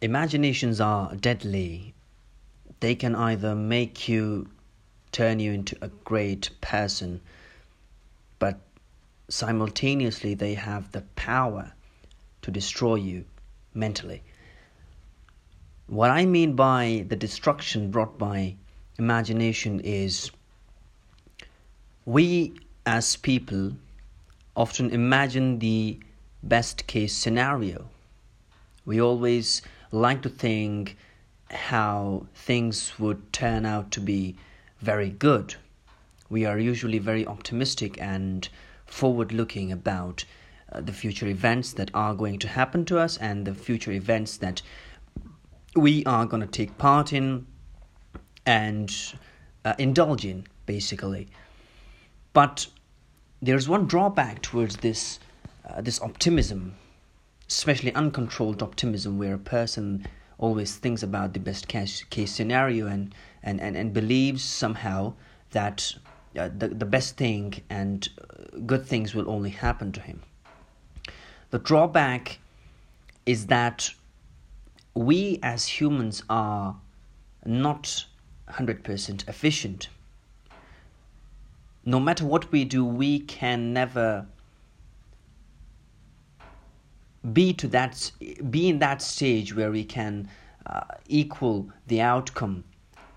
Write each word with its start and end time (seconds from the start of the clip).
imaginations 0.00 0.80
are 0.80 1.14
deadly. 1.16 1.94
They 2.80 2.94
can 2.94 3.14
either 3.14 3.54
make 3.54 4.08
you 4.08 4.48
turn 5.12 5.40
you 5.40 5.52
into 5.52 5.76
a 5.80 5.88
great 5.88 6.50
person, 6.60 7.20
but 8.38 8.60
simultaneously 9.28 10.34
they 10.34 10.54
have 10.54 10.92
the 10.92 11.00
power 11.16 11.72
to 12.42 12.50
destroy 12.50 12.96
you 12.96 13.24
mentally. 13.72 14.22
What 15.86 16.10
I 16.10 16.26
mean 16.26 16.54
by 16.54 17.06
the 17.08 17.16
destruction 17.16 17.90
brought 17.90 18.18
by 18.18 18.56
imagination 18.98 19.80
is 19.80 20.30
we 22.04 22.54
as 22.84 23.16
people 23.16 23.72
often 24.56 24.90
imagine 24.90 25.58
the 25.58 25.98
best 26.42 26.86
case 26.86 27.14
scenario. 27.14 27.88
We 28.84 29.00
always 29.00 29.62
like 29.96 30.22
to 30.22 30.28
think 30.28 30.96
how 31.50 32.26
things 32.34 32.98
would 32.98 33.32
turn 33.32 33.64
out 33.64 33.90
to 33.92 34.00
be 34.00 34.36
very 34.80 35.10
good. 35.10 35.54
We 36.28 36.44
are 36.44 36.58
usually 36.58 36.98
very 36.98 37.26
optimistic 37.26 38.00
and 38.00 38.48
forward 38.84 39.32
looking 39.32 39.72
about 39.72 40.24
uh, 40.72 40.80
the 40.80 40.92
future 40.92 41.26
events 41.26 41.72
that 41.74 41.90
are 41.94 42.14
going 42.14 42.38
to 42.40 42.48
happen 42.48 42.84
to 42.86 42.98
us 42.98 43.16
and 43.16 43.46
the 43.46 43.54
future 43.54 43.92
events 43.92 44.36
that 44.38 44.62
we 45.74 46.04
are 46.04 46.26
going 46.26 46.40
to 46.40 46.46
take 46.46 46.76
part 46.78 47.12
in 47.12 47.46
and 48.44 49.14
uh, 49.64 49.74
indulge 49.78 50.24
in, 50.24 50.46
basically. 50.66 51.28
But 52.32 52.66
there's 53.40 53.68
one 53.68 53.86
drawback 53.86 54.42
towards 54.42 54.76
this 54.76 55.18
uh, 55.68 55.80
this 55.80 56.00
optimism, 56.00 56.76
especially 57.48 57.94
uncontrolled 57.94 58.62
optimism, 58.62 59.18
where 59.18 59.34
a 59.34 59.38
person 59.38 60.06
always 60.38 60.76
thinks 60.76 61.02
about 61.02 61.32
the 61.32 61.40
best 61.40 61.68
case, 61.68 62.04
case 62.04 62.32
scenario 62.32 62.86
and, 62.86 63.14
and, 63.42 63.60
and, 63.60 63.76
and 63.76 63.92
believes 63.92 64.42
somehow 64.42 65.12
that 65.52 65.94
uh, 66.38 66.48
the, 66.56 66.68
the 66.68 66.84
best 66.84 67.16
thing 67.16 67.54
and 67.70 68.08
uh, 68.20 68.58
good 68.66 68.84
things 68.84 69.14
will 69.14 69.30
only 69.30 69.50
happen 69.50 69.92
to 69.92 70.00
him. 70.00 70.22
The 71.50 71.58
drawback 71.58 72.38
is 73.24 73.46
that 73.46 73.90
we 74.94 75.38
as 75.42 75.66
humans 75.66 76.22
are 76.28 76.76
not 77.44 78.06
100% 78.50 79.28
efficient. 79.28 79.88
No 81.84 82.00
matter 82.00 82.24
what 82.24 82.50
we 82.50 82.64
do, 82.64 82.84
we 82.84 83.20
can 83.20 83.72
never 83.72 84.26
be 87.32 87.52
to 87.54 87.68
that 87.68 88.10
be 88.50 88.68
in 88.68 88.78
that 88.78 89.02
stage 89.02 89.54
where 89.54 89.70
we 89.70 89.84
can 89.84 90.28
uh, 90.66 90.82
equal 91.08 91.70
the 91.86 92.00
outcome 92.00 92.64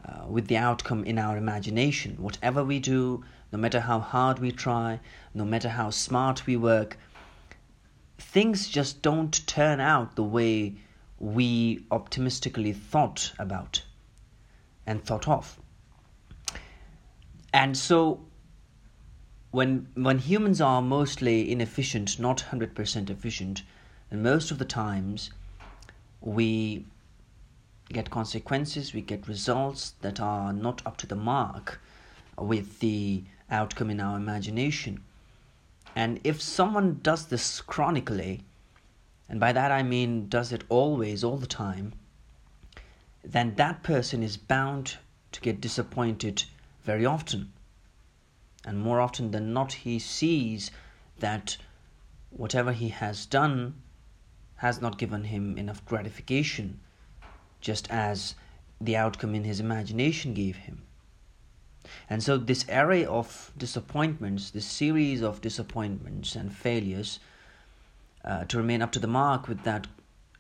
uh, 0.06 0.26
with 0.28 0.48
the 0.48 0.58
outcome 0.58 1.04
in 1.04 1.18
our 1.20 1.38
imagination. 1.38 2.16
Whatever 2.18 2.64
we 2.64 2.80
do 2.80 3.24
no 3.52 3.60
matter 3.60 3.80
how 3.80 4.00
hard 4.00 4.40
we 4.40 4.52
try 4.52 5.00
no 5.34 5.46
matter 5.46 5.70
how 5.70 5.90
smart 5.90 6.46
we 6.46 6.56
work 6.56 6.98
things 8.18 8.68
just 8.68 9.02
don't 9.02 9.46
turn 9.48 9.80
out 9.80 10.16
the 10.16 10.24
way 10.24 10.76
we 11.20 11.86
optimistically 11.92 12.74
thought 12.74 13.34
about 13.40 13.84
and 14.86 15.04
thought 15.04 15.28
of. 15.28 15.60
And 17.54 17.78
so 17.78 18.22
when 19.52 19.88
when 19.96 20.20
humans 20.20 20.62
are 20.62 20.82
mostly 20.82 21.52
inefficient 21.52 22.20
not 22.20 22.46
100% 22.52 23.10
efficient 23.10 23.64
and 24.12 24.24
most 24.24 24.52
of 24.52 24.58
the 24.58 24.66
times, 24.66 25.32
we 26.22 26.86
get 27.90 28.10
consequences, 28.10 28.94
we 28.94 29.02
get 29.02 29.28
results 29.28 29.94
that 30.02 30.20
are 30.20 30.54
not 30.54 30.82
up 30.86 30.98
to 30.98 31.08
the 31.08 31.16
mark 31.16 31.80
with 32.38 32.80
the 32.80 33.24
outcome 33.52 33.90
in 33.90 34.00
our 34.00 34.18
imagination. 34.18 35.04
And 35.96 36.20
if 36.24 36.42
someone 36.42 37.00
does 37.02 37.28
this 37.28 37.62
chronically, 37.62 38.42
and 39.28 39.40
by 39.40 39.52
that 39.54 39.72
I 39.72 39.84
mean 39.84 40.28
does 40.28 40.52
it 40.52 40.64
always, 40.70 41.24
all 41.24 41.38
the 41.38 41.48
time, 41.48 41.94
then 43.24 43.56
that 43.56 43.84
person 43.84 44.24
is 44.24 44.38
bound 44.38 44.98
to 45.32 45.42
get 45.42 45.62
disappointed 45.62 46.44
very 46.84 47.06
often. 47.06 47.52
And 48.66 48.80
more 48.80 49.00
often 49.00 49.32
than 49.32 49.54
not, 49.54 49.74
he 49.74 50.00
sees 50.00 50.72
that 51.20 51.58
whatever 52.30 52.72
he 52.72 52.90
has 52.90 53.26
done 53.26 53.76
has 54.60 54.82
not 54.82 54.98
given 54.98 55.24
him 55.24 55.58
enough 55.58 55.84
gratification, 55.86 56.80
just 57.62 57.90
as 57.90 58.36
the 58.82 58.96
outcome 58.96 59.34
in 59.34 59.46
his 59.46 59.62
imagination 59.62 60.34
gave 60.34 60.58
him. 60.58 60.82
And 62.10 62.22
so, 62.22 62.38
this 62.38 62.66
array 62.68 63.06
of 63.06 63.52
disappointments, 63.58 64.52
this 64.52 64.66
series 64.66 65.22
of 65.22 65.40
disappointments 65.40 66.36
and 66.36 66.52
failures, 66.52 67.20
uh, 68.26 68.44
to 68.46 68.58
remain 68.58 68.82
up 68.82 68.92
to 68.92 69.00
the 69.00 69.08
mark 69.08 69.48
with 69.48 69.64
that 69.64 69.88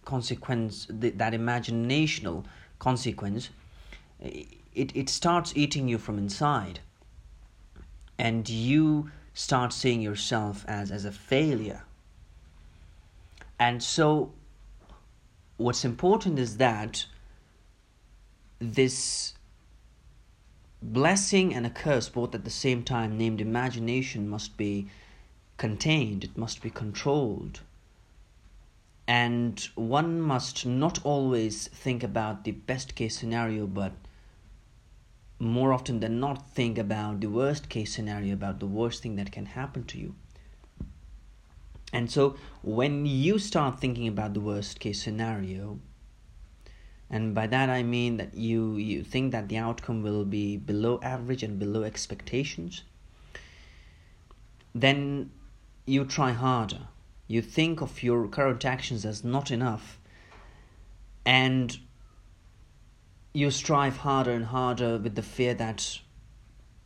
consequence, 0.04 0.86
that 0.90 1.34
imaginational 1.34 2.44
consequence, 2.78 3.50
it, 4.20 4.92
it 4.96 5.08
starts 5.08 5.54
eating 5.56 5.88
you 5.88 5.98
from 5.98 6.18
inside. 6.18 6.82
And 8.18 8.50
you 8.50 9.12
start 9.34 9.72
seeing 9.72 10.02
yourself 10.02 10.66
as, 10.68 10.92
as 10.92 11.06
a 11.06 11.12
failure 11.14 11.84
and 13.60 13.84
so, 13.84 14.32
what's 15.58 15.84
important 15.84 16.40
is 16.40 16.58
that 16.58 17.06
this 18.60 19.34
blessing 20.82 21.54
and 21.54 21.66
a 21.66 21.70
curse, 21.70 22.08
both 22.10 22.34
at 22.34 22.46
the 22.46 22.50
same 22.50 22.84
time, 22.84 23.18
named 23.18 23.42
imagination, 23.42 24.30
must 24.30 24.56
be 24.58 24.88
contained, 25.58 26.24
it 26.24 26.38
must 26.38 26.62
be 26.62 26.70
controlled. 26.70 27.60
And 29.08 29.60
one 29.76 30.22
must 30.22 30.66
not 30.66 31.04
always 31.04 31.68
think 31.68 32.04
about 32.04 32.44
the 32.44 32.52
best 32.52 32.96
case 32.96 33.18
scenario, 33.18 33.66
but 33.68 33.92
more 35.40 35.74
often 35.74 36.00
than 36.00 36.20
not 36.20 36.52
think 36.52 36.78
about 36.78 37.20
the 37.20 37.28
worst 37.28 37.70
case 37.70 37.94
scenario, 37.94 38.34
about 38.34 38.60
the 38.60 38.68
worst 38.68 39.02
thing 39.02 39.16
that 39.16 39.32
can 39.32 39.48
happen 39.48 39.84
to 39.86 39.98
you. 39.98 40.16
And 41.92 42.12
so 42.12 42.36
when 42.62 43.06
you 43.06 43.40
start 43.40 43.80
thinking 43.80 44.08
about 44.08 44.34
the 44.34 44.40
worst 44.40 44.80
case 44.80 45.02
scenario, 45.02 45.80
and 47.10 47.34
by 47.34 47.48
that 47.48 47.70
I 47.70 47.82
mean 47.82 48.18
that 48.18 48.36
you, 48.36 48.76
you 48.76 49.04
think 49.04 49.32
that 49.32 49.50
the 49.50 49.58
outcome 49.58 50.04
will 50.04 50.26
be 50.26 50.58
below 50.58 51.00
average 51.02 51.42
and 51.42 51.58
below 51.58 51.84
expectations, 51.84 52.84
then 54.76 55.32
you 55.86 56.06
try 56.06 56.32
harder. 56.32 56.88
You 57.28 57.42
think 57.42 57.82
of 57.82 58.04
your 58.04 58.28
current 58.28 58.64
actions 58.66 59.06
as 59.06 59.24
not 59.24 59.50
enough, 59.50 60.00
and 61.26 61.78
you 63.34 63.50
strive 63.52 63.98
harder 63.98 64.32
and 64.32 64.46
harder 64.46 64.98
with 64.98 65.16
the 65.16 65.22
fear 65.22 65.54
that 65.56 66.00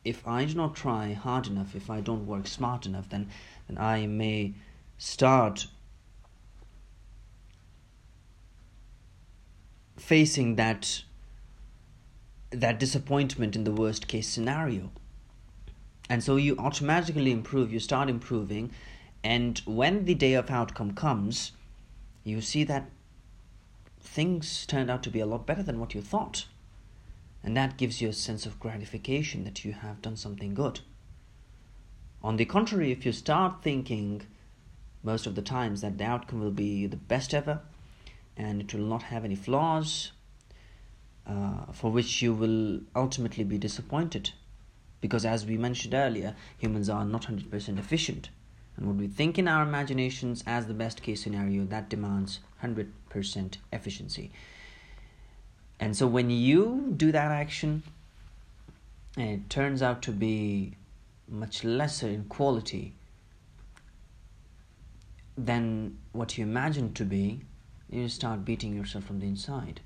if 0.04 0.28
I 0.28 0.46
do 0.46 0.56
not 0.56 0.76
try 0.76 1.14
hard 1.14 1.48
enough, 1.48 1.76
if 1.76 1.90
I 1.90 2.02
don't 2.02 2.28
work 2.28 2.48
smart 2.48 2.86
enough, 2.86 3.10
then, 3.10 3.30
then 3.68 3.78
I 3.78 4.06
may 4.06 4.54
start 5.04 5.68
facing 9.98 10.56
that 10.56 11.04
that 12.52 12.80
disappointment 12.80 13.54
in 13.54 13.66
the 13.66 13.72
worst 13.74 14.08
case 14.08 14.30
scenario. 14.30 14.92
And 16.10 16.24
so 16.24 16.38
you 16.38 16.56
automatically 16.58 17.32
improve 17.32 17.74
you 17.74 17.80
start 17.80 18.10
improving 18.10 18.72
and 19.26 19.62
when 19.66 20.06
the 20.06 20.16
day 20.16 20.36
of 20.36 20.50
outcome 20.50 20.94
comes 20.94 21.52
you 22.24 22.40
see 22.40 22.64
that 22.64 22.90
things 24.00 24.66
turned 24.66 24.90
out 24.90 25.04
to 25.04 25.10
be 25.10 25.20
a 25.20 25.26
lot 25.26 25.46
better 25.46 25.64
than 25.64 25.82
what 25.82 25.94
you 25.94 26.02
thought. 26.02 26.46
And 27.44 27.58
that 27.58 27.76
gives 27.76 28.02
you 28.02 28.08
a 28.08 28.14
sense 28.14 28.46
of 28.46 28.58
gratification 28.58 29.44
that 29.44 29.66
you 29.66 29.74
have 29.74 30.02
done 30.02 30.16
something 30.16 30.54
good. 30.54 30.80
On 32.24 32.38
the 32.38 32.46
contrary 32.46 32.94
if 32.94 33.06
you 33.06 33.12
start 33.12 33.62
thinking 33.62 34.22
most 35.04 35.28
of 35.28 35.36
the 35.36 35.42
times 35.42 35.82
that 35.82 35.98
the 35.98 36.06
outcome 36.06 36.40
will 36.40 36.52
be 36.52 36.88
the 36.88 36.98
best 36.98 37.34
ever 37.34 37.60
and 38.38 38.62
it 38.62 38.74
will 38.74 38.86
not 38.86 39.04
have 39.04 39.26
any 39.26 39.36
flaws 39.36 40.12
uh, 41.28 41.66
for 41.72 41.92
which 41.92 42.22
you 42.22 42.34
will 42.34 42.82
ultimately 42.96 43.44
be 43.44 43.58
disappointed. 43.58 44.32
Because 45.02 45.26
as 45.26 45.46
we 45.46 45.58
mentioned 45.58 45.94
earlier 45.94 46.36
humans 46.58 46.90
are 46.90 47.06
not 47.06 47.24
100% 47.24 47.78
efficient. 47.78 48.30
And 48.78 48.88
what 48.88 48.96
we 48.96 49.08
think 49.08 49.38
in 49.38 49.48
our 49.48 49.64
imaginations 49.64 50.44
as 50.48 50.66
the 50.66 50.74
best 50.74 51.04
case 51.04 51.22
scenario 51.22 51.66
that 51.66 51.90
demands 51.90 52.40
100% 52.64 53.58
efficiency. 53.72 54.32
And 55.80 55.96
so 55.96 56.08
when 56.08 56.30
you 56.30 56.94
do 56.96 57.12
that 57.12 57.32
action 57.32 57.84
and 59.18 59.30
it 59.30 59.50
turns 59.50 59.82
out 59.82 60.02
to 60.04 60.12
be 60.12 60.76
much 61.28 61.64
lesser 61.64 62.08
in 62.08 62.24
quality 62.26 62.94
than 65.38 65.98
what 66.12 66.38
you 66.38 66.44
imagine 66.44 66.94
to 66.94 67.06
be, 67.06 67.42
you 67.90 68.08
start 68.10 68.46
beating 68.46 68.76
yourself 68.76 69.06
from 69.06 69.20
the 69.20 69.28
inside. 69.28 69.82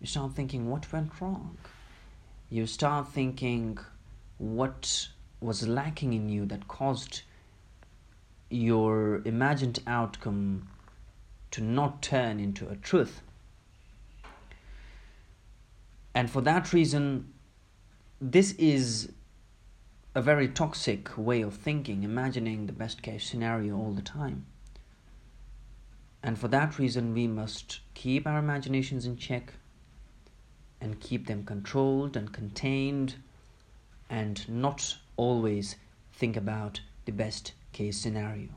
You 0.00 0.06
start 0.06 0.32
thinking, 0.32 0.68
what 0.68 0.92
went 0.92 1.20
wrong? 1.20 1.56
You 2.50 2.66
start 2.66 3.08
thinking, 3.08 3.78
what 4.38 5.08
was 5.40 5.66
lacking 5.66 6.12
in 6.12 6.28
you 6.28 6.46
that 6.46 6.68
caused 6.68 7.22
your 8.50 9.22
imagined 9.24 9.80
outcome 9.86 10.68
to 11.50 11.60
not 11.60 12.02
turn 12.02 12.38
into 12.38 12.68
a 12.68 12.76
truth. 12.76 13.22
And 16.14 16.30
for 16.30 16.40
that 16.42 16.72
reason, 16.72 17.32
this 18.20 18.52
is 18.52 19.12
a 20.14 20.22
very 20.22 20.48
toxic 20.48 21.16
way 21.18 21.42
of 21.42 21.54
thinking, 21.54 22.02
imagining 22.02 22.66
the 22.66 22.72
best 22.72 23.02
case 23.02 23.28
scenario 23.28 23.76
all 23.76 23.92
the 23.92 24.02
time. 24.02 24.46
And 26.26 26.36
for 26.36 26.48
that 26.48 26.76
reason, 26.76 27.14
we 27.14 27.28
must 27.28 27.78
keep 27.94 28.26
our 28.26 28.40
imaginations 28.40 29.06
in 29.06 29.16
check 29.16 29.52
and 30.80 30.98
keep 30.98 31.28
them 31.28 31.44
controlled 31.44 32.16
and 32.16 32.32
contained 32.32 33.14
and 34.10 34.46
not 34.48 34.96
always 35.16 35.76
think 36.12 36.36
about 36.36 36.80
the 37.04 37.12
best 37.12 37.52
case 37.72 37.96
scenario. 37.96 38.48